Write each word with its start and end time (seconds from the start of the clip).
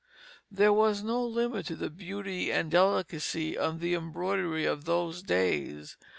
There 0.49 0.73
was 0.73 1.03
no 1.03 1.23
limit 1.23 1.67
to 1.67 1.75
the 1.75 1.91
beauty 1.91 2.51
and 2.51 2.71
delicacy 2.71 3.55
of 3.55 3.79
the 3.79 3.93
embroidery 3.93 4.65
of 4.65 4.85
those 4.85 5.21
days. 5.21 5.95